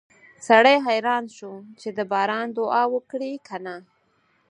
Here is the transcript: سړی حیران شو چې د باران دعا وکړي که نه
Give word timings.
سړی 0.47 0.75
حیران 0.87 1.23
شو 1.35 1.51
چې 1.79 1.89
د 1.97 1.99
باران 2.11 2.47
دعا 2.57 2.83
وکړي 2.93 3.33
که 3.47 3.55
نه 3.65 3.75